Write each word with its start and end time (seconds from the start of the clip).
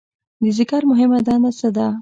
د 0.41 0.45
ځیګر 0.57 0.81
مهمه 0.91 1.19
دنده 1.27 1.51
څه 1.59 1.67
ده؟ 1.75 1.85